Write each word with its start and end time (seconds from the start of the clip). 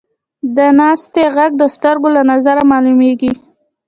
د 0.55 0.57
ناستې 0.79 1.23
ږغ 1.35 1.51
د 1.61 1.63
سترګو 1.75 2.07
له 2.15 2.21
نظره 2.31 2.63
معلومېږي. 2.71 3.31